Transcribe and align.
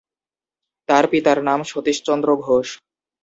তার 0.89 1.05
পিতার 1.11 1.39
নাম 1.43 1.59
সতীশচন্দ্র 1.63 2.29
ঘোষ। 2.45 2.67